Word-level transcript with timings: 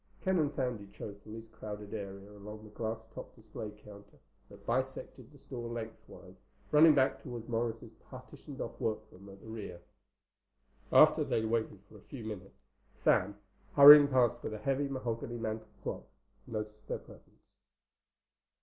Ken 0.23 0.39
and 0.39 0.49
Sandy 0.49 0.87
chose 0.91 1.21
the 1.21 1.29
least 1.29 1.51
crowded 1.51 1.93
area 1.93 2.31
along 2.31 2.63
the 2.63 2.71
glass 2.71 3.05
topped 3.13 3.35
display 3.35 3.69
counter 3.69 4.17
that 4.49 4.65
bisected 4.65 5.31
the 5.31 5.37
store 5.37 5.69
lengthwise, 5.69 6.37
running 6.71 6.95
back 6.95 7.21
toward 7.21 7.47
Morris's 7.47 7.93
partitioned 8.09 8.59
off 8.59 8.81
workroom 8.81 9.29
at 9.29 9.39
the 9.41 9.45
rear. 9.47 9.79
After 10.91 11.23
they 11.23 11.41
had 11.41 11.51
waited 11.51 11.81
for 11.87 11.99
a 11.99 12.09
few 12.09 12.23
minutes, 12.23 12.65
Sam, 12.95 13.37
hurrying 13.75 14.07
past 14.07 14.41
with 14.41 14.55
a 14.55 14.57
heavy 14.57 14.87
mahogany 14.87 15.37
mantel 15.37 15.67
clock, 15.83 16.07
noticed 16.47 16.87
their 16.87 16.97
presence. 16.97 17.57